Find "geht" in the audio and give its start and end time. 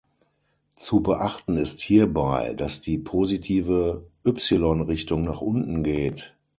5.83-6.33